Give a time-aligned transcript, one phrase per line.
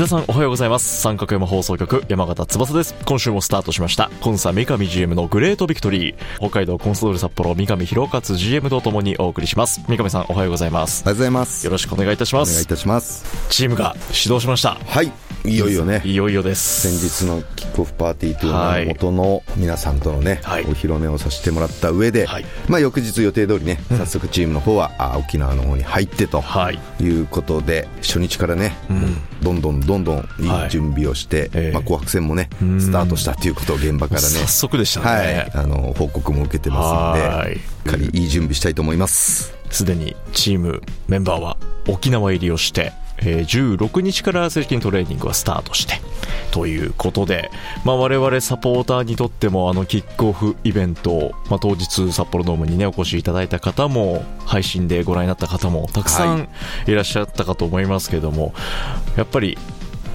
[0.00, 1.02] 皆さんおはようございます。
[1.02, 2.94] 三角山放送局山形翼です。
[3.04, 4.10] 今週もスタートしました。
[4.22, 6.16] コンサ三上 GM のグレートビクトリー。
[6.38, 9.82] 北海道コンソドール札幌三上博勝 GM とともにお送りします。
[9.88, 11.02] 三上さんおはようございます。
[11.02, 11.66] おはようございます。
[11.66, 12.48] よろしくお願いいたします。
[12.48, 13.26] お願いいたします。
[13.50, 14.78] チームが始動しました。
[14.86, 16.02] はいいよいよね。
[16.04, 16.88] いよいよです。
[16.88, 18.86] 先日のキックオフパーティーというのははい。
[18.86, 20.62] 元の皆さんとのね、はい。
[20.64, 22.44] お披露目をさせてもらった上で、はい。
[22.68, 26.78] まあ、翌日予定通りね、早速チームの方はあ沖縄の方に入ってとはい。
[27.02, 28.76] いうことで初日からね、
[29.42, 30.66] どんどんどんどんいはい。
[30.68, 31.72] い準備をして、ええ。
[31.72, 37.56] まあ、紅白戦もねスタートしたということを現場からね早速でしたね、はい、あの報告も受けてますのではい。
[37.56, 39.54] しっかりいい準備したいと思います。
[39.70, 41.56] すでにチームメンバーは
[41.88, 46.00] 沖縄入りをして、えー16日から正式にトレーニングはスタートして
[46.50, 47.50] ということで、
[47.84, 56.48] まあ、我々サポーターにとってもあのキックオフイベント、まあ、当日札幌ドームにねお越しいただいた方も配信でご覧になった方もたくさはん
[56.86, 58.52] いらっしゃったかと思いますけども、
[59.16, 59.56] やっぱり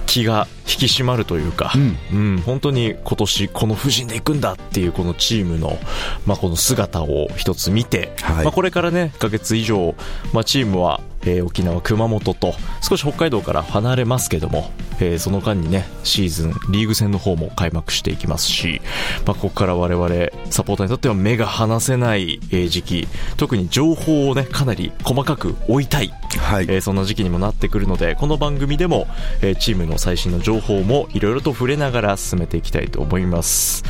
[0.06, 1.72] 気が引き締まるというか、
[2.12, 2.38] うん。
[2.38, 5.78] 本当に今年この布陣で行くんだっていうこのチームの、
[6.24, 8.44] まあ、この姿を一つ見て、はい。
[8.44, 9.94] まあ、これからね1ヶ月以上、
[10.32, 18.80] まあ、チームは、えー沖縄熊本と少し北海道から離れますけども、えーその間にねシーズンリーグ戦の方も開幕していきますし、
[19.26, 29.06] まあ、ここから我々サポーターにとっては目が離せないえー時期特に情報をねかなり細かく追いたいはい、えーそんな時期にもなってくるのでこの番組でも、
[29.42, 33.82] えーチームの最新の情報もいろいろと触れながら進めていきたいと思います。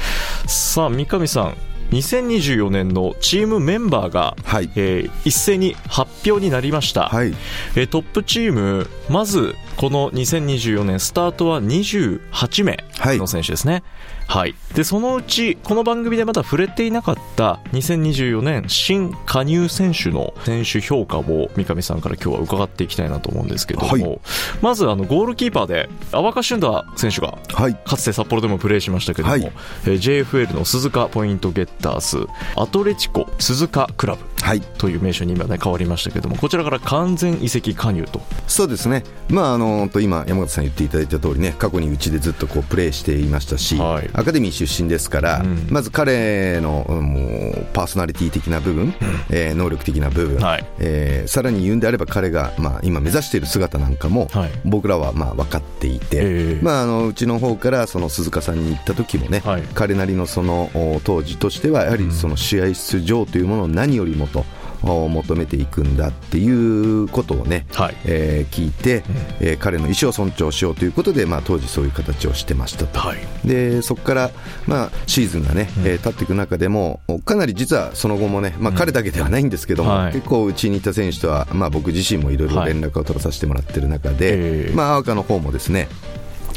[0.46, 1.56] さあ三上さん
[1.90, 4.70] 2024年のチームメンバーが、はい。
[4.76, 7.34] えー一斉に発表になりました、はい。
[7.74, 13.18] えートップチームまずこの2024年スタートは28名はい。
[13.18, 13.82] の選手ですね、
[14.26, 24.20] はい、でそのうちこの番組でまだ触れていなかった2024年新加入選手の選手評価を三上さんから今日は伺っていきたいなと思うんですけども、はい。
[24.60, 27.74] まずあのゴールキーパーで淡川俊太選手がはい。
[27.74, 29.42] かつて札幌でもプレーしましたけども、はい。
[29.44, 34.60] えー JFL の鈴鹿ポイントゲッターズアトレチコ鈴鹿クラブはい。
[34.60, 38.20] という名称に今ね変わりましたけどもこちらから完全移籍加入と。
[38.46, 44.10] そうですね、まあ、あのと今、山形さん言っていただいた通りね、過去にうちでずっとこうプレーしていましたし、はい。
[44.12, 45.66] アカデミー出身ですから、うん。
[45.70, 47.20] まず彼の、うんも
[47.50, 48.94] うパーソナリティ的な部分、
[49.30, 50.66] えー能力的な部分、はい。
[50.78, 54.50] えーさらに言うんであれば、彼が、まあ、今目指している姿なんかも、はい。
[54.64, 56.62] 僕らはまあ分かっていて、ええ。
[56.62, 59.62] まあ、あのうちの方からその鈴鹿さんに行った時もね、はい。
[59.74, 64.44] 彼なりのそのお当時としては、やはりその試合出場というものを何よりもと。
[64.82, 67.96] お求めていくんだっていうことをね、はい。
[68.04, 69.02] えー聞いて、
[69.40, 73.18] えー彼の意思を尊重しようということで、まあ、当時そういう形をしてましたと、はい。
[73.44, 74.30] でそこから、
[74.66, 80.12] まあ、シーズンがね、えー経っていく中でもかなり実はその後もね、まあ、彼だけではないんですけども、はい。
[80.12, 84.76] 結構うちにいた選手とは、まあ、僕自身もいろいろ連絡を取らさせてもらってる中で、えー。
[84.76, 85.88] まあ、赤の方もですね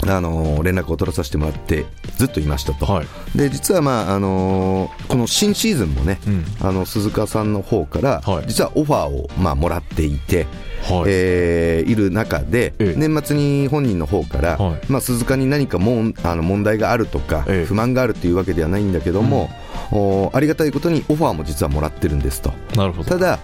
[0.08, 3.08] あの連絡を取らさせてもらってずっといましたと、はい。
[3.38, 6.46] で実は、まああのーこの新シーズンもね、うん。
[6.62, 8.46] あの鈴鹿さんの方から、はい。
[8.48, 10.46] 実はオファーを、まあ、もらっていて、
[10.84, 11.04] はい。
[11.08, 13.00] えーいる中で、ええ。
[13.00, 14.82] 年末に本人の方から、はい。
[14.88, 17.66] まあ、鈴鹿に何かもんあの問題があるとか、ええ。
[17.66, 19.50] 不満があるというわけではないんだけども、
[19.92, 22.54] おありがたいことにオファーも実はもらってるんですと。
[22.76, 23.10] なるほど。
[23.10, 23.40] ただ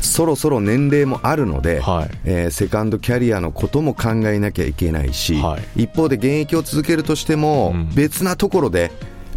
[0.00, 2.10] そろそろ年齢もあるので、はい。
[2.24, 5.84] えーセカンドキャリアのことも考えなきゃいけないし、はい。
[5.84, 7.94] 一方で現役を続けるとしても、うん。
[7.94, 8.90] 別なところで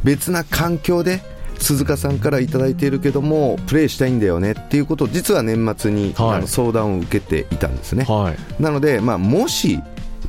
[0.04, 1.22] 別な環境で
[1.60, 6.38] 鈴鹿さんからいただいているけどもプレーしたいんだよねっていうことを実は年末に、はい。
[6.38, 8.62] あの相談を受けていたんですね、はい。
[8.62, 9.80] なので、まあ、もし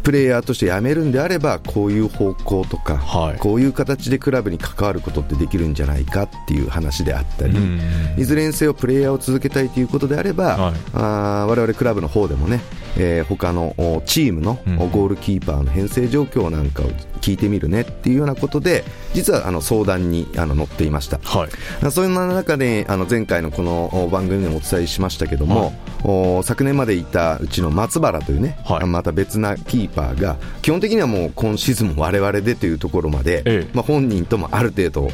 [0.02, 3.38] プレイヤーとして辞めるんであればこういう方向とか、はい。
[3.38, 7.80] こういう形でクラブに関わることってできるんじゃないかっていう話であったり、うん。
[8.18, 10.74] いずれにせよプレイヤーを続けたいということであれば、はい。
[10.94, 12.60] あー我々クラブの方でもね、
[12.96, 13.74] えー、他の
[14.06, 14.58] チームの
[14.92, 16.86] ゴールキーパーの編成状況なんかを
[17.20, 18.84] 聞いてみるねっていうようなことで
[19.14, 25.72] 実はあの相談にあの乗っていました、はい、そういう中であの前回のこの番組でもお伝えしましたけども、
[26.04, 35.08] はい、昨年までいたうちの松原というね、はい、また別なキーパーが基本的にはもう今シーズンも我々でというところまで、ええ、まあ、本人ともある程度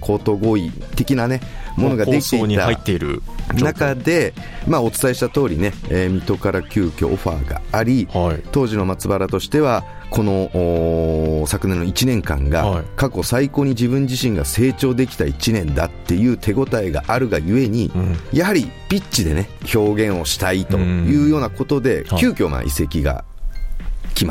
[0.00, 1.40] 口頭合意的なね
[1.76, 4.34] ものができていた中で、
[4.66, 23.24] まあ、お伝えした通りね、えー、水戸から急遽オファーがあり、はい、当時の松原としてはこの昨年の1年間が過去最高に自分自身が成長できた1年だっていう手応えがあるがゆえに、うん、やはりピッチでね表現をしたいというようなことで、うん、急遽まあ移籍が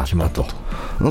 [0.03, 0.45] 決まったと。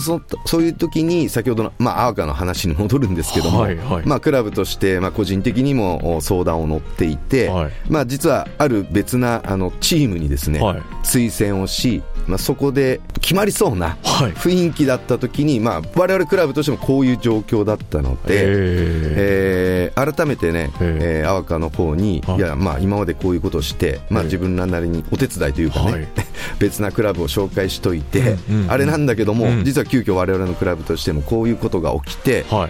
[0.01, 22.41] そそういう時に先ほどの、まあ、アーカの話に戻るんですけども、はいはい、まあ、クラブとして、まあ、個人的にも相談を乗っていて、はい、まあ、実はある別なあのチームにですね、はい、推薦をし、まあ、そこで決まりそうな雰囲気だった時に、まあ、我々クラブとしてもこういう状況だったので、えー、改めてね、えー、アワカの方に、い。
[22.41, 26.09] や、まあ、今までこういうことをして、まあ、自分らなりにお手伝いというかね、はい、
[26.59, 28.37] 別なクラブを紹介しといて、
[28.69, 32.69] あれなんだけども、うん、実は急遽我々のクラブとしてもこういうことが起きて、は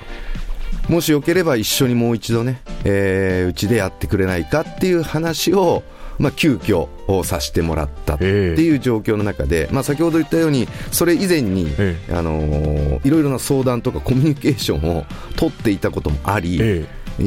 [0.88, 5.82] い、もしよければ一緒にもう一度ね、えー、うちでやってくれないかっていう話を、
[6.18, 11.66] まあ、急遽をさせてもらったっていう状況の中で、まあ、先ほど言ったようにそれ以前に、
[12.10, 15.04] あのー、いろいろな相談とかコミュニケーションを
[15.36, 16.86] 取っていたこともあり、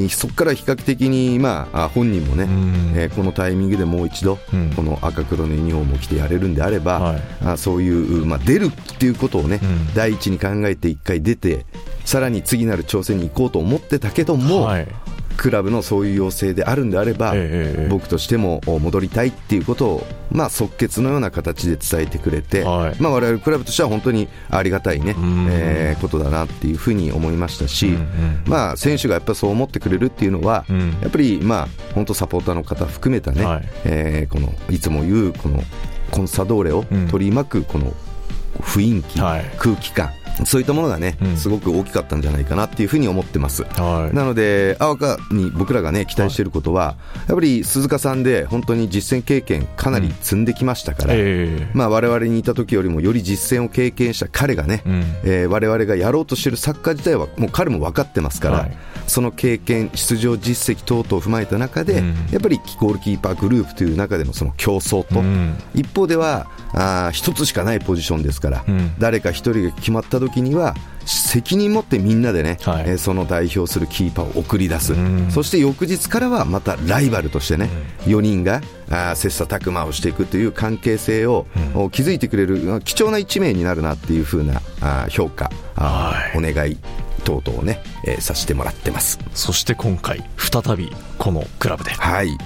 [0.10, 2.44] そこから比較的に、まあ、本人もね、
[2.96, 11.66] えー、このタイミングでもう一度、うん、この赤黒のユニフォームを着てやれるんであれば、はい、あそういう、まあ、出るっていうことをね、うん、第一に考えて一回出て
[12.06, 14.88] さらに次なる挑戦に行こうと思ってたけども、はい
[15.40, 23.02] クラブのそういう要請であるんであれば、えー、僕としても戻りたいっていうことを、まあ、即決のような形で伝えてくれて、はい。
[23.02, 25.16] まあ、我々クラブとしては本当にありがたいね、
[25.50, 27.98] えー、ことだなっていうふうに思いましたし、
[28.48, 33.70] まあ、選手がやっぱそう思ってくれるっていうのは、うん、やっぱり、まあ、本当サポーターの方含めたね、はい。
[33.86, 35.64] えー、このいつも言うこの
[36.12, 37.94] コンサドーレを取り巻くこの
[38.60, 40.10] 雰囲気、はい、空気感
[40.46, 43.64] そういったものがね、うん、すごく大きかったんじゃないかなっていうふうに思ってます。
[43.64, 46.96] はい、なので、青かに僕らがね、期待していることは、
[47.28, 51.24] やっぱり鈴鹿さんで本当に実践経験かなり積んできましたから、うんえ。
[51.24, 58.78] ー、まあ我々にいた時よりもより実践を経験した彼がね、うん、えー、我々がやろうとしているサッカー自体はもう彼も分かってますから、はい、
[59.08, 65.24] その経験、出場実績等々を踏まえた中で、うん、やっぱりゴールキーパーグループという中でのその競争と、
[65.74, 68.66] 一方では、あ一つしかないポジションですから、
[69.00, 74.96] 誰か一人が決まった時には、責任持ってみんなでね、はい、えー、その代表するキーパーを送り出す、
[75.32, 77.70] そして翌日からはまたライバルとしてね、
[78.06, 78.62] 4人が
[78.92, 86.78] あ切磋琢磨をしていくという関係性を、うん、築いてくれる貴重な一名になるなっていうふうなあ評価、はい、お願い
[87.20, 89.20] 等々をね、えー、させてもらってます。
[89.34, 91.92] そして今回再びこのクラブで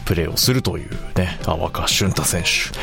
[0.06, 2.78] プレーをするというね、はい、若俊太選手。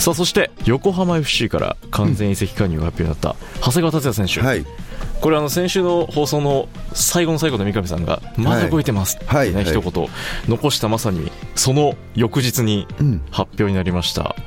[0.00, 4.64] さあそして横浜 FC から完全移籍加入が発表になった長谷川達也選手、はい。
[5.20, 9.52] これあの先週の放送の最後の最後の三上さんがまだ動いてますってね、はい。
[9.54, 10.08] はい、一言。
[10.48, 12.86] 残したまさにその翌日に
[13.30, 14.44] 発表になりました、うん、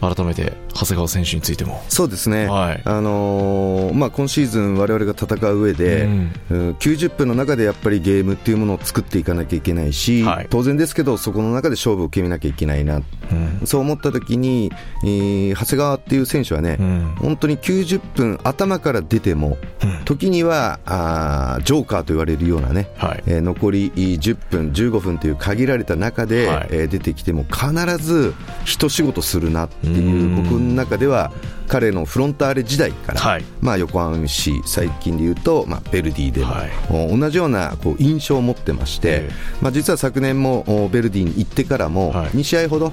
[0.00, 1.82] 改めて長谷川選手についても。
[1.88, 6.04] そうですね、はい、あのー、まあ、今シーズン、われわれが戦う上で、
[6.50, 13.00] うん、90分の中でやっぱりゲームっていうものを作っていかなきゃいけないし、はい、当然ですけど、そこの中で勝負を決めなきゃいけないな、う
[13.34, 14.70] ん、そう思ったときに、
[15.04, 19.56] えー、長谷川っていう選手はね、うん、本当に90分、頭から出ても、
[20.04, 31.32] 時にはあジョーカーと言われるようなね、はい、えー、残り10分、15分という限られた中で、はい、えー、出てきても、必ず一仕事するなっていう、僕の中では
[31.68, 39.28] 彼のフロンターレ時代から、はい、まあ、横浜市最近でいうと、まあ、ベルディでも、はい、同じようなこう印象を持ってまして、
[39.60, 42.92] まあ、実は昨年もベルディに行ってからも2試合ほど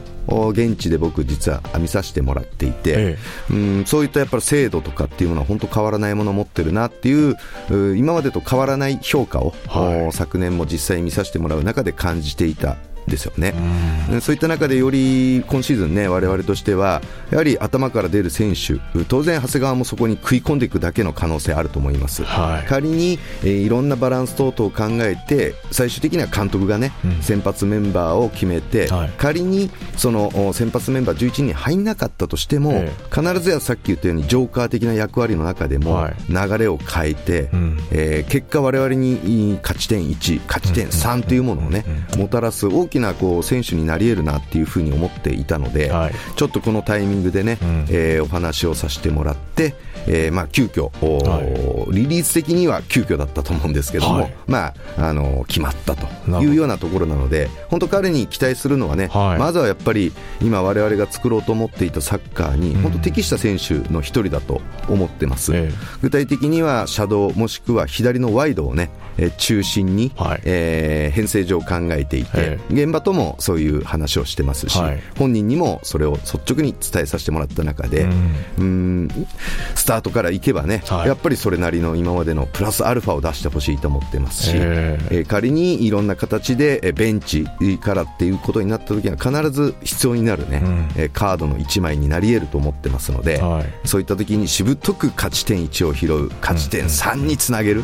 [0.52, 3.18] 現地で僕実は見させてもらっていて、
[3.52, 7.38] うん、そういったやっぱり制度とかっていうものは本当変わらないものを持ってるなっていう
[7.96, 13.54] 今までと変わらない評価を、はい、昨年も実際見させてもらう中で感じていたですよね、
[14.22, 37.50] そういった中でより今シーズンね我々としてはやはり頭から出る選手当然長谷川もそこに食い込んでいくだけの可能性あると思います、はい、仮に、えー、いろんなバランス等々を考えて最終的には監督がね、うん、先発メンバーを決めて、はい、仮にその先発メンバー11人に入らなかったとしても、えー、必ずやさっき言ったようにジョーカー的な役割の中でも流れを変えて、はい、
[37.92, 41.86] えー、結果我々に勝ち点1勝ち点3というものをね、
[42.18, 49.76] もたらす大きなこう選手になり得るなっていうふうに思っていたので、はい、ちょっとこのタイミングでね、うん、えー、お話をさせてもらって、
[50.08, 51.42] えー、まあ急遽、は
[51.92, 56.08] い、リリース的には急遽だったと思うんですけども、はい、まあ、あの決まったと
[56.42, 68.92] いうようなところなので本当彼に期待するのはね、まずはやっぱり今我々が作ろうと思っていたサッカーに本当適した選手の一人だと思ってます、うん、具体的にはシャドウもしくは左のワイドをね
[69.38, 78.08] 中心に、はい、えー、編成上考えていて、現場ともそういう話をしてますし、はい、本人にもそれを率直に伝えさせてもらった中で、
[78.60, 79.10] うん、
[79.76, 87.46] スタートからいけばね、はい、やっぱりそれなりの今までのプラスアルファを出してほしいと思ってますし、えー、仮にいろんな形でベンチ
[87.82, 90.62] からっていうことになった時には必ず必要になるね、
[90.98, 97.84] うん、カードの1枚になり得ると思ってますので、はい、そういった時にしぶとく勝ち点1を拾う勝ち点3につなげる、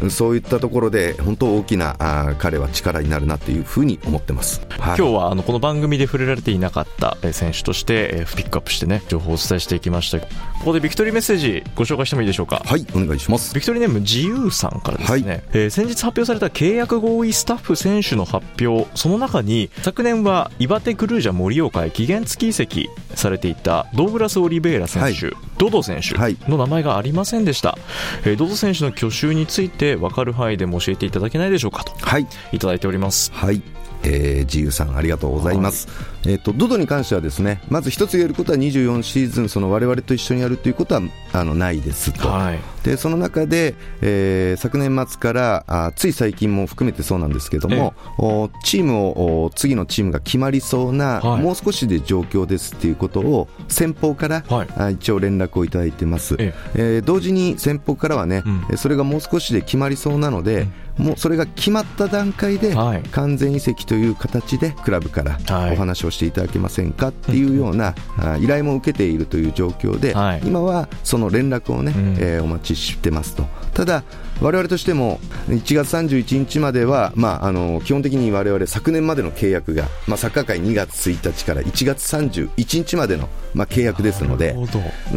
[0.00, 10.20] うん、うん、そういったところで本当大きなあ彼は力になるなというふうに思ってます、はい、今日はあのこの番組で触れられていなかった選手としてピックアップしてね情報をお伝えしていきました。
[10.20, 10.26] こ
[10.64, 12.62] こでビクトリーメッセージご紹介してもいいでしょうか？
[12.64, 13.54] はいお願いします。
[13.54, 26.14] ビクトリーネーム自由さんからですね、はい、えー、先日発表された契約合意スタッフ選手の発表その中に昨年は岩手クルージャ盛岡へ期限付き移籍されていたドーグラス・オリベイラ選手、はい、ドド選手
[26.50, 27.76] の名前がありませんでした、
[28.24, 33.32] えー、ドド選手の去就について分かる範囲でも教えていただけないでしょうかと、はい、いただいております。
[33.32, 33.62] はい
[34.06, 49.08] えー、自由さんありがとうございます、はい、えーと、ドドに関してはですねまず一つ言えることは24シーズンその我々と一緒にやるということはあのないですと、はい、でその中で、えー、昨年末からあつい最近も含めてそうなんですけども、おチーム
[49.44, 56.98] を次のチームが決まりそうな、はい、もう少しで状況ですっていうことを先方から、はい、あ一応連絡をいただいてます、ええ。
[57.00, 60.72] ー、同時に先方からはね、うん、それがもう少しで決まりそうなので、うん。
[60.98, 62.74] もうそれが決まった段階で、
[63.10, 65.38] 完全移籍という形でクラブから
[65.72, 66.30] お話をしてい。
[66.36, 67.94] ただけませんかっていうような
[68.40, 70.14] 依頼も受けているという状況で、
[70.46, 73.46] 今はその連絡をね、えお待ちしてますと。
[73.74, 74.04] ただ
[74.40, 84.56] 我々としても1月31日までは、まあ、あの基本的に我々昨年までの契約が、まあ、サッカー界2月1日から1月31日までの、まあ、契約ですので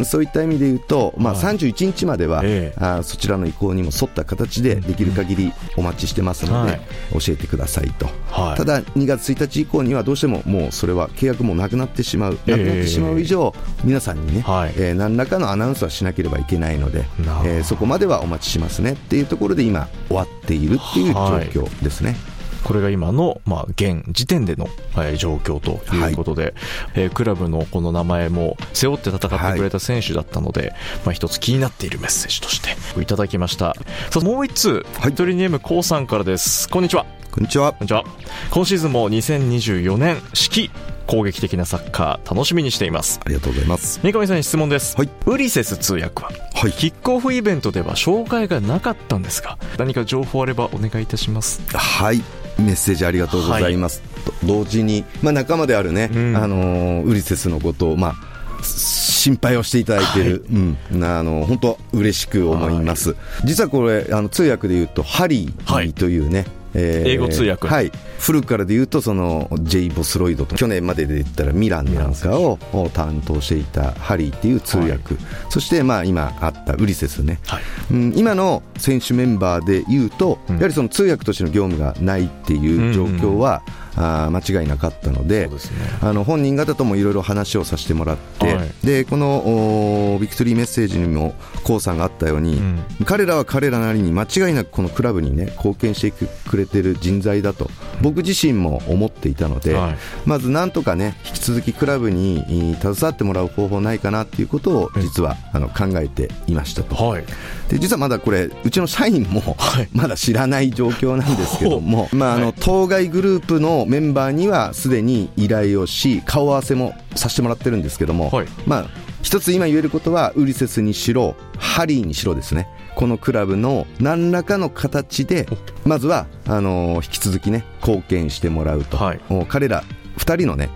[0.04, 6.80] そういった意味で言うと、まあ、31日までは、はい、あそちらの意向にも沿った形でできる限りお待ちしてますので、
[7.12, 17.04] 教えてくださいと、はい、ただ2月1日以降にはどうしてももうそれは契約もなくなってしまう、なくなってしまう以上皆さんにね、はい、えー、何らかのアナウンスはしなければいけないので、
[17.44, 21.20] えー、そこまではお待ちしますねっていうところで今終わっているっていう状
[21.66, 22.14] 況ですね。
[22.62, 26.52] これが今の、まあ、現時点での、えー、状況ということで、はい、
[26.94, 30.70] えー、クラブのこの名前も背負って戦ってくれた選手だったので、はい、
[31.06, 33.74] まあ、一つ気になっているメッセージとしていただきました。
[34.10, 36.68] さあもう一通、はい、トリネームコウさんからです。
[36.68, 37.04] こんにちは。
[37.32, 37.72] こんにちは。
[37.72, 38.04] こんにちは。
[38.50, 40.70] 今シーズンも2024年四季
[41.10, 43.20] 攻撃的なサッカー楽しみにしています。
[43.24, 43.98] ありがとうございます。
[44.04, 51.60] 三上さんに質問です、はい、ウリセス通訳は、はい、キックオフイベントでは紹介がなかったんですが何か情報あればお願いいたします。
[51.76, 52.22] はい。
[52.58, 60.60] メッセージありがとうございます、はい、同時に、まあ、仲間であるね、うん、あのウリセスのことを、まあ、心配をしていただいている、はい、
[60.92, 67.68] うん、あの本当嬉しく思います、実はこれあの通訳でいうとハリーというね、えー、英語通訳。
[67.68, 67.92] はい。
[68.18, 72.58] 古くからで言うとその J・ ボスロイドと去年までで言ったらミランなんかを
[72.92, 75.00] 担当していたハリーっていう通訳、はい、
[75.48, 85.56] そしてまあ今あったウリセスね、はい、うん、今の選手メンバーで言うと、やはりその通訳としての業務がないっていう状況は、うんうんあ間違いなかったので、ね、
[86.00, 97.70] あの本人方ともいろいろ話をさせてもらって、はい、でこのビクトリーメッセージにもコさんがあったように、うん、彼らは彼らなりに間違いなくこのクラブに、ね、貢献してくれてる人材だと
[98.02, 107.24] 僕自身も思っていたので、はい、まずなんとかね引き続きクラブに携わってもらう方法ないかなっていうことを実はあの考えていましたと、はい、
[107.68, 109.56] で実はまだこれうちの社員も
[109.92, 118.86] まだ知らない状況なんですけども、 まあ、あの当該グループのメンバーにはすでに依頼をし顔合わせもさせてもらってるんですけども、はい、まあ
[119.22, 122.68] 一つ今言えることはウリセスにしろハリーにしろですね。
[122.94, 125.46] このクラブの何らかの形で
[125.84, 129.82] まずはあの引き続きね貢献してもらうと、はい、彼ら
[130.18, 130.70] 2人のね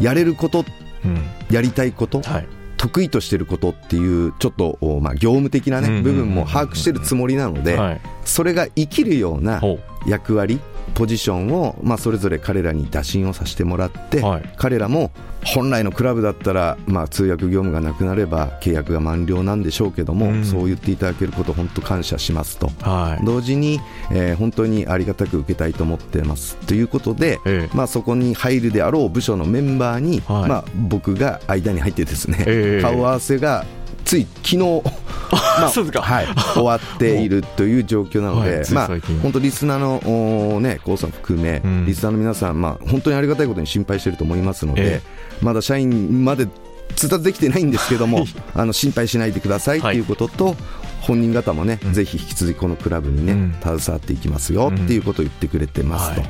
[0.00, 0.64] やれること、
[1.04, 9.60] うん、やりたいこと、はい、得意としていることっていうちょっと、まあ、業務的な、ね、部分も把握しているつもりなので、それが生きるような
[10.06, 10.60] 役割
[10.94, 15.10] ポジションを、まあ、それぞれ彼らに打診をさせてもらって、はい、彼らも
[15.44, 23.80] 本来のクラブだったら、まあ、通訳業務がなくなれば契約が満了なんでしょうけども、うん、そう言っていただけること本当感謝しますと、はい、同時に、
[24.12, 26.56] えー、本当にありがたく受けたいと思ってます。
[26.66, 33.64] ということで、えー、まあ、そこに入るであろう部署のメンバーに、はい、まあ、僕が間に入ってですね、えー、顔合わせが
[34.04, 34.56] つい昨日
[35.30, 35.70] まあ、
[36.02, 38.88] はい、終わっているという状況なので、はい、まあ、
[39.22, 46.48] 本当、リスナーの、ね、高さん含め、うん、リスナーの皆さん、まあ、本当にありがたいことに心配していると思いますので、えー、まだ社員まで
[46.96, 50.56] 通達できてないんですけども、 あの心配しないでくださいということと、
[51.00, 56.22] 本人方もね、うん、ぜひ引き続きこのクラブにね、うん、携わっていきますよっていうことを言ってくれてますと。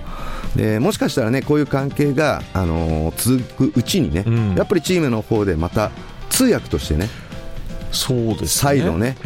[0.56, 4.24] でもしかしたらねこういう関係が、あのー、続くうちにね、
[4.56, 5.90] やっぱりチームの方でまた
[6.28, 7.08] 通訳としてね
[7.92, 9.16] そうです、ね、再度ね、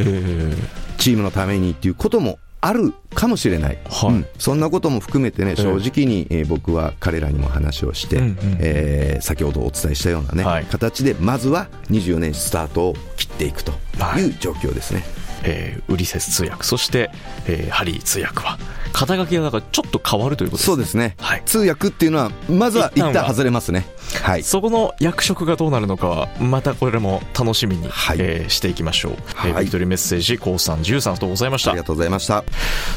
[0.99, 13.73] チームのためにっていうこともあるかもしれない、はい、うん、そんなことも含めてね、正直に、えー、僕は彼らにも話をして、うんうん、えー、先ほどお伝えしたようなね、はい、形で、まずは24年スタートを切っていくと
[14.17, 15.01] いう状況ですね。
[15.01, 15.09] はい、
[15.45, 17.11] えー、ウリセス通訳、そして、
[17.47, 18.59] えー、ハリー通訳は、
[18.95, 20.75] 肩書きがなんかちょっと変わるということですね。
[20.75, 21.17] そうですね。
[21.19, 23.85] はい、通訳っていうのは、まずは一旦外れますね。
[24.25, 29.13] はい、そこの役職がどうなるのかは、またこれも楽しみに、はい、えー、していきましょう。
[29.35, 31.73] はい、えー、ビクトリーメッセージ、コウさん、ジュさんとございました。
[31.73, 32.43] ありがとうございました。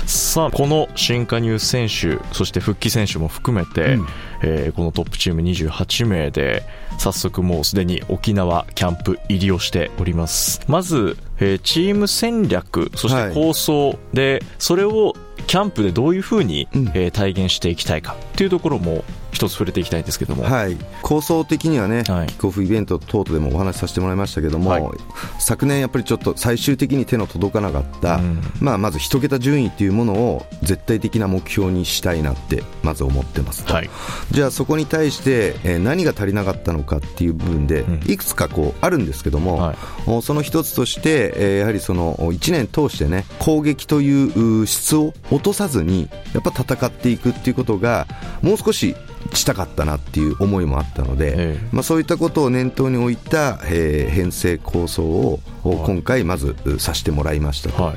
[0.05, 4.07] さあ、この新加入選手、そして復帰選手も含めて、うん、
[4.41, 6.63] えー、このトップチーム28名で、
[6.97, 10.61] 早速もうすでに沖縄キャンプ入りをしております。
[10.69, 15.13] まず、えー、チーム戦略、そして構想で、はい、それを
[15.45, 24.83] キャンプでどういうふうに、うん、えー、体現していきたいかっていうところも一つ触れていきたいんですけども、はい、構想的にはね、はい、キックオフイベント等々でもお話しさせてもらいましたけども、はい、
[25.39, 33.89] 昨年やっぱりちょっと最終的に手の届かなかった、うん、まあ、まず一桁順位っていうものを絶対的な目標にしたいなってまず思ってますと、はい、
[34.31, 48.07] じゃあそこに対して、えー、何が足りなかったのかっていう部分で、いくつかこうあるんですけども、はい、その一つとして、えー、やはりその1年通してね攻撃という質を落とさずにやっぱ戦っていくっていうことが
[48.41, 48.95] もう少し
[49.33, 57.95] したかったなっていう思いもあったので、ええ、まあ、そういったことを念頭に置いた、えー、編成構想を今回まずさせてもらいましたと、は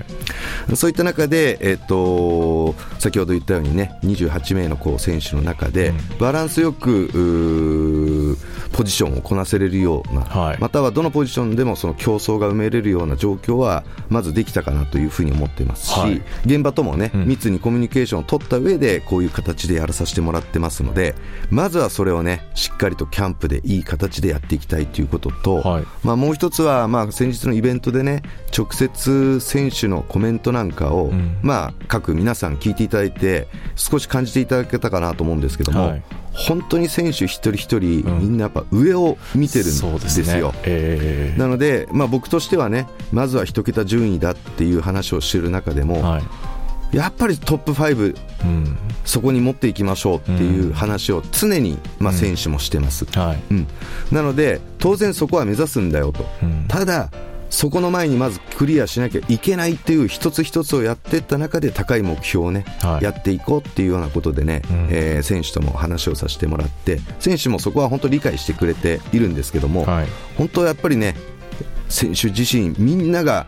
[0.71, 8.37] い、そういった中で、えーと、先ほど言ったようにね28名のこう選手の中で、バランスよく
[8.73, 21.15] ポジションをこなせれるような、はい、またはどのポジションでもその競争が埋めれるような状況はまずできたかなというふうに思っていますし、はい、現場ともね、密にコミュニケーションを取った上でこういう形でやらさせてもらってますので
[21.51, 28.23] まずはそれをねしっかりとキャンプでいい形でやっていきたいということと、はい、まあ、もう一つは、まあ、先日のイベントでね
[28.57, 37.81] 直接選手のコメントなんかを、うん、まあ、各皆さん聞いていただいて少し感じていただけたかなと思うんですけども、はい本当に選手一人一人、
[38.19, 39.85] みんなやっぱ上を見てるんです
[40.39, 40.53] よ。
[40.53, 40.59] ね。
[40.65, 46.21] えー、なので、まあ、僕としてはね、まずは一桁順位だっていう話をしている中でも、は
[46.93, 53.43] い、やっぱりトップ5、うん、そこに持っていきましょうっていう話を常に、まあ、選手もしてます、うんはい。
[53.51, 53.67] うん、
[54.11, 56.25] なので、当然そこは目指すんだよと、
[56.69, 57.11] ただ、
[57.51, 70.07] そこの前にまずクリアしなきゃいけないっていう一つ一つをやっていった中で高い目標をね、はい、やっていこうっていうようなことでね、うん、えー、選手とも話をさせてもらって選手もそこは本当理解してくれているんですけども、はい、
[70.39, 71.17] 本当やっぱりね
[71.89, 73.47] 選手自身みんなが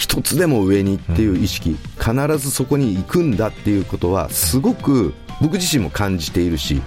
[0.00, 6.82] 一つでも上にっていう意識、必ずそこに行くんだっていうことはすごく僕自身も感じているし、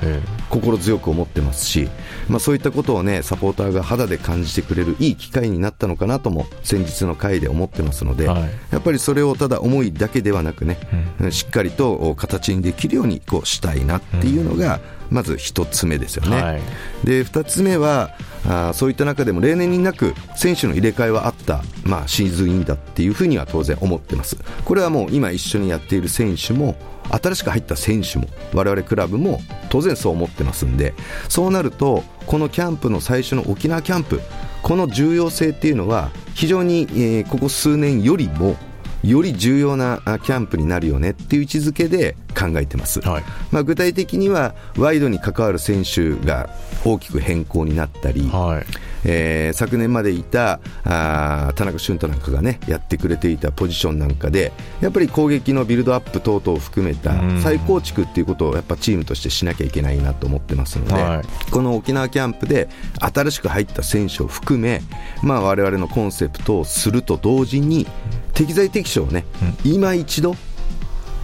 [0.50, 1.90] 心強く思ってますし、
[2.30, 10.78] まあ、そういったことをねサポーターが肌で感じてくれるいい機会になったのかなとも先日の回で思ってますので、はい、やっぱりそれをただ思いだけではなくね、
[11.20, 16.42] うん、しっかりと形にできるようにこうしたいなっていうのが、まず1つ目ですよね。
[16.42, 16.62] はい、
[17.04, 18.12] で2つ目は
[18.46, 24.38] あそういった中でも例年になく選手の入れ替えはあった、まあ、シーズンインだっていうふうには当然思ってます。
[24.66, 26.76] これはもう今一緒にやっている選手も
[27.10, 29.40] 新しく入った選手も我々クラブも
[29.70, 30.94] 当然そう思ってますんで
[31.30, 34.22] そうなるとこのキャンプの最初の沖縄キャンプ
[34.62, 38.56] この重要性っていうのは非常に、えー、ここ数年よりも
[39.04, 46.50] より重要なキャンプになるよねっていう位置づけで考えてます、はい、まあ、具体的にはワイドに関わる選手が
[46.86, 48.94] 大きく変更になったり、はい。
[49.06, 64.82] えー、昨年までいたあ田中俊太なんかがねやってくれていたポジションなんかでやっぱり攻撃のビルドアップ等々を含めた再構築っていうことをやっぱチームとしてしなきゃいけないなと思ってますので、はい、この沖縄キャンプで新しく入った選手を含め、
[65.22, 67.88] まあ、我々のコンセプトをすると同時に
[68.34, 69.26] 適材適所をね、
[69.66, 70.36] うん、今一度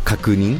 [0.05, 0.59] 確認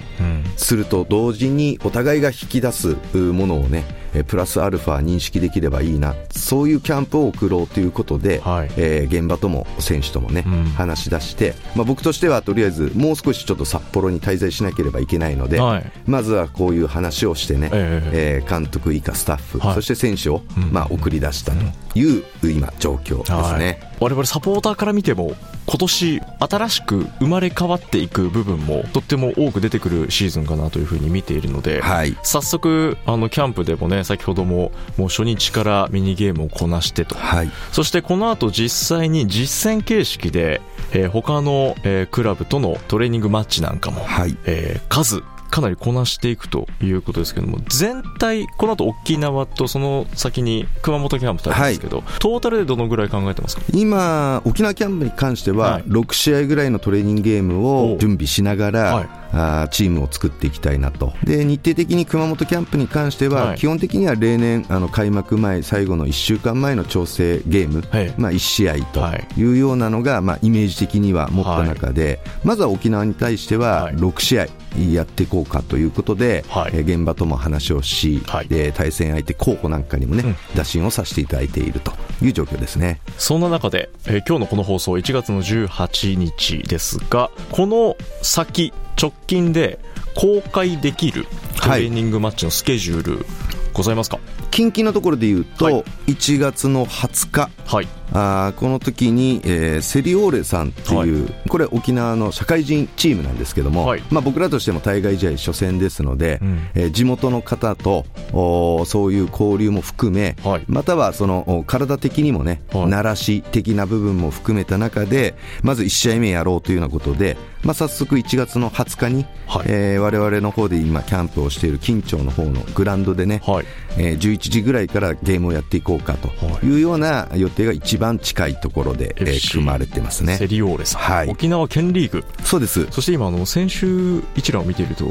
[0.57, 3.83] すると同時にお互いが引き出すものをね
[4.27, 6.15] プラスアルファ認識できればいいな。
[6.31, 21.57] そういうキャンプを送ろうということで、はい、えー、現場とも選手ともね、うん、話し出して、まあ、僕としてはとりあえずもう少しちょっと札幌に滞在しなければいけないので、はい、まずはこういう話をしてね、えー、えー、監督以下スタッフ、はい、そして選手を、まあ、送り出したと
[21.99, 23.88] いう、今状況ですね。
[23.99, 25.35] 我々サポーターから見ても
[25.65, 53.63] 今年新しく生まれ変わっていく部分もとっても多く出てくるシーズンかなというふうに見ているので、はい、早速あのキャンプでもね先ほどももう初日からミニゲームをこなしてと、はい、そしてこの後実際に実戦形式で、えー、他の、えー、クラブとのトレーニングマッチなんかも、はい、えー、数かなりこなしていくということですけども全体、この後沖縄とその先に熊本キャンプとあるんですけど、はい、トータルでどのぐらい考えてますか？
[53.73, 61.13] 今、沖縄キャンプに関しては、6試合ぐらいのトレーニングゲームを準備しながら、はい、あチームを作っていきたいなと。
[61.23, 69.01] で日程的に熊本キャンプに関しては、はい、基本的には例年あの開幕前最後の1週間前の調整ゲーム、はい、まあ、1試合と
[69.37, 69.43] い。
[69.43, 74.47] うようなのが、まあ、イメージ的には持った中で、まずは沖縄に対しては6試合
[74.91, 82.99] やっていこうかということで、はい、現場とも話をし、はい、で対戦相手候補なんかにもね、うん、打診をさせていただいているという状況ですね。
[83.17, 89.79] そんな中で、えー、今日のこの放送1月の18日ですがこの先直近で
[90.15, 91.25] 公開できる
[91.61, 93.25] トレーニングマッチのスケジュール、
[93.73, 94.19] ございますか？
[94.51, 119.65] 近々のところで言うと、はい、1月の20日、はい、あこの時に、えー、セリオーレさんっていう、はい、これ沖縄の社会人チームなんですけども、はい、まあ、僕らとしても対外試合初戦ですので、うん、えー、地元の方とおそういう交流も含め、はい、またはその体的にもね、慣らし的な部分も含めた中でまず1試合目やろうというようなことで、まあ、早速1月の20日に、はい。
[119.67, 123.65] えー、我々の方で今キャンプをしている金町の方のグラウンドでね、はい。
[123.97, 126.29] えー、11時ぐらいからゲームをやっていこうかと
[126.65, 126.77] い。
[126.77, 130.37] うような予定が一番近いところで、えー、組まれてますね。
[130.37, 132.23] セリオーレさん、はい、沖縄県リーグ。
[132.43, 132.87] そうです。
[132.91, 135.05] そして今あの先週一覧を見ていると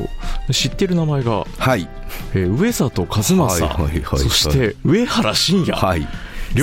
[0.53, 1.89] 知っている名前が、はい。
[2.35, 6.07] えー、上里和正、はいはいはい、そして上原慎也、はい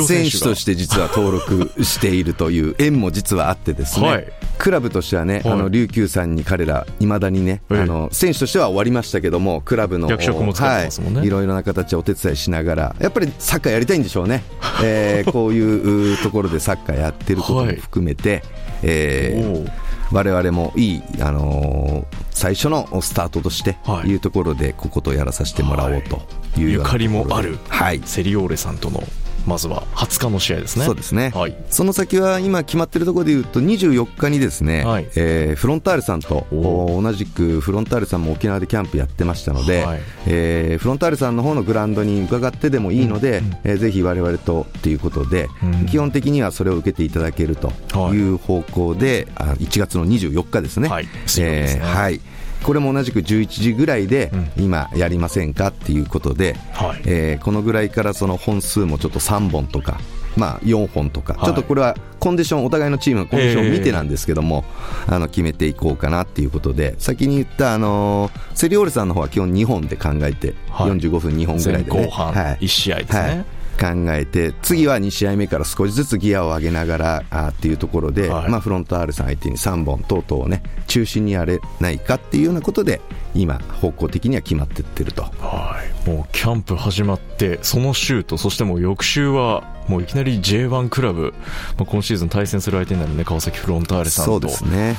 [0.07, 14.43] 選手として実は登録しているという縁も実はあってですね、はい、クラブとしてはね、はい、あの琉球さんに彼ら、いまだにね、あの選手としては終わりましたけども、クラブの役職も使ってますもんね、はい、いろいろな形お手伝いしながら、やっぱりサッカーやりたいんでしょうね、
[14.83, 18.41] えー、 こういうところでサッカーやってることも含めて、はい、
[18.83, 19.71] えー、
[20.11, 24.15] 我々もいい、あのー、最初のスタートとしてい。
[24.15, 26.21] うところで、こことやらさせてもらおうと
[26.57, 29.03] いうゆかりもある、はい、セリオーレさんとの
[29.45, 30.85] まずは20日の試合ですね。
[30.85, 47.71] そうですね、はい、その先は今決まっているところでいうと24日にですね、はい、えー、フロンターレさんと同じくフロンターレさんも沖縄でキャンプやってましたので、はい、えー、フロンターレさんの方のグラウンドに伺ってでもいいので、うん、えー、ぜひ我々とということで、うん、基本的にはそれを受けていただけると
[48.13, 50.89] いう方向で、はい、1月の24日ですね。
[50.89, 51.07] はい、
[51.39, 52.21] えー、はい
[52.65, 59.99] これも同じく11時ぐらいで、今やりませんかっていうことで、はい、えー、このぐらいからその本数もちょっと3本とか、
[60.35, 64.65] まあ、4本とか、はい、ちょっとこれはコンディション、お互いのチームのコンディションを見てなんですけども、
[65.07, 73.19] えー、あの決めていこうかなっていうことで、先に言った、あのー、セリオールさんの方は基本2本で考えて、はい、45分2本ぐらいで、ね、後半1試合ですね。
[73.19, 73.45] はい
[73.79, 83.01] 考えて次は2試合目から少しずつギアを上げながらあっていうところで、はい、まあ、フロント R さん相手に3本等々をね中心にやれないかっていうようなことで
[83.33, 91.33] 今方向的には決まっていってると、はい、もうキャンプ始まってその週とそしてもう翌週はもういきなり J1 クラブ、
[91.77, 94.31] まあ、今シーズン対戦する相手になるね川崎フロンターレさんと。
[94.31, 94.95] そうですね。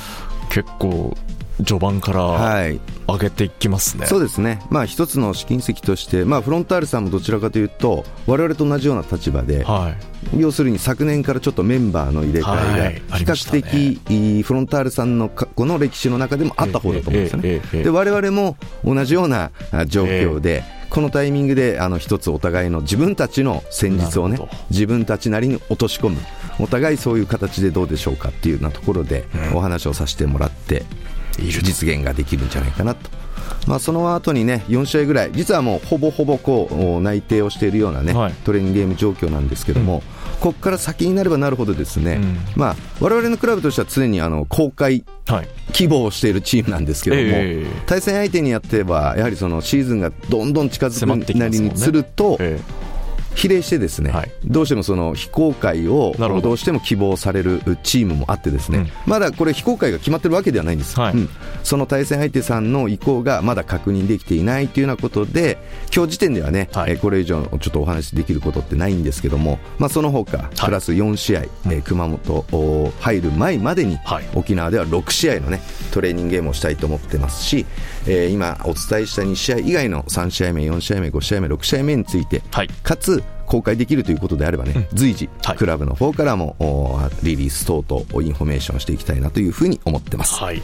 [0.49, 1.15] 結構
[1.63, 2.69] 序盤から
[3.07, 9.95] 上げていきますね、はい、そうですね、まあ、一つの試金石として、まあ、フロンターレさんもどちらかというと、われわれと同じような立場で、は
[10.33, 13.65] い、要するに昨年からちょっとメンバーの入れ替えが、比較的、
[14.05, 17.83] はいね、フロンターレさんの過去の歴史の中でもあった方だと思うんですよね。
[17.83, 19.51] で我々も同じような
[19.87, 24.39] 状況で、このタイミングであの一つお互いの自分たちの戦術をね
[24.69, 26.17] 自分たちなりに落とし込む。
[26.59, 30.85] お互いそういう形でどうでしょうかっていうようなところでお話をさせてもらって
[31.37, 33.09] 実現ができるんじゃないかなと。
[33.67, 40.01] まあ、その後にね4試合ぐらい、実はもうほぼほぼこう内定をしているようなね、はい、トレーニングゲーム状況なんですけども、うん、
[40.39, 45.03] ここから先になればなるほど、ですね、うん、まあ我々のクラブとしては常にあの公開
[45.73, 47.35] 希望をしているチームなんですけども、はいえ。
[47.63, 52.39] ー、対戦相手にやっては、やはりそのシーズンがどんどん近づくなりにすると、
[53.37, 56.51] 比例してですね、はい、どうしてもその非公開をど。
[56.51, 61.13] うしても希望されるチームもあってですね、うん、まだこれ非公開が決まってるわけではないんです、はい。
[61.13, 61.29] うん、
[61.63, 65.57] その対戦相手さんの意向がまだ確認できていないというようなことで
[65.95, 73.99] 今日時点ではね、はい、これ以上ちょっとお話しできることってないんですけども、まあ、その他プラス4試合、え熊本入る前までに
[74.33, 77.65] 沖縄では6試合のねトレーニングゲームをしたいと思ってますし、
[78.09, 86.55] えー、今お伝えした2試合以外の3試合目、4試合目、5試合目、6試合目について、はい、かつ公開できるということであればね、うん、随時、はい、クラブの方からも
[87.23, 90.61] リリース等々インフォメーションしていきたいなというふうに思ってます、はい、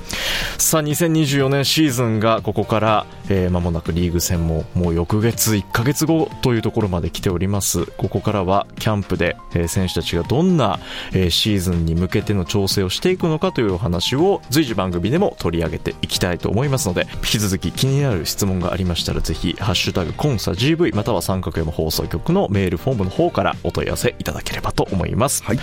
[0.57, 7.85] さあ2024年シーズンがここからえー、間もなくリーグ戦ももう翌月1か月後というところまで来ております。
[7.97, 10.79] ここからはキャンプで、えー、選手たちがどんな、
[11.13, 25.59] えー、シーズンに向けての調整をしていくのかというお話を随時番組でも取り上げていきたいと思いますので引き続き気になる質問がありましたらぜひハッシュタグコンサ GV または三角山放送局のメールフォームの方からお問い合わせいただければと思います、はい、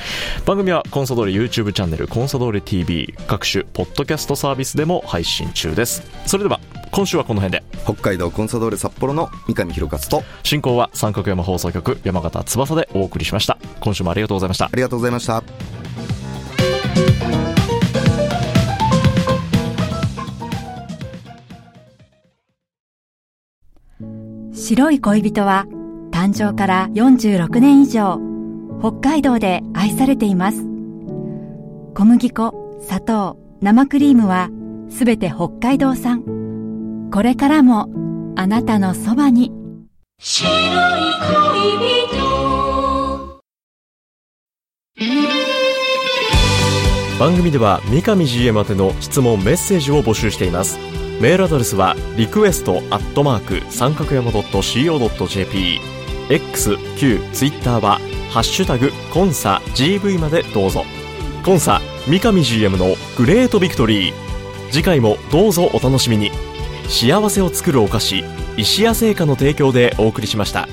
[0.46, 6.02] 番組はコンサドーレ YouTube チャンネルコンサドーレ TV 各種ポッドキャストサービスでも配信中です。
[6.26, 7.64] それでは今週はこの辺で。
[7.84, 10.24] 北海道コンサドーレ札幌の三上博勝と。
[10.42, 13.58] 進行は三角山放送局山形翼でお送りしました。
[13.80, 14.66] 今週もありがとうございました。
[14.66, 15.42] ありがとうございました。
[24.52, 25.66] 白い恋人は
[26.20, 28.20] 誕生から46年以上
[28.78, 30.58] 北海道で愛されています。
[31.94, 34.50] 小麦粉砂糖生クリームは
[34.90, 36.22] すべて北海道産。
[37.10, 37.88] これからも
[38.36, 39.50] あなたのそばに。
[40.18, 41.78] 白い恋
[42.10, 43.40] 人。
[47.18, 50.78] 番組では三上 GM 宛ての質問メッセージを募集しています。
[51.22, 55.99] メールアドレスはリクエストアットマーク三角山 .co.jp
[56.30, 57.98] X、Q、Twitter は
[58.30, 60.84] ハッシュタグコンサ GV までどうぞ。
[61.44, 64.14] コンサ三上 GM のグレートビクトリー。
[64.70, 66.30] 次回もどうぞお楽しみに。
[66.88, 68.24] 幸せを作るお菓子
[68.56, 70.68] 石屋製菓の提供でお送りしました。